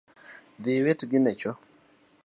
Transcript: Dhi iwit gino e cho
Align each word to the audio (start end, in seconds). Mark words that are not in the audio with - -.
Dhi 0.63 0.71
iwit 0.77 1.01
gino 1.09 1.29
e 1.33 1.35
cho 1.39 1.51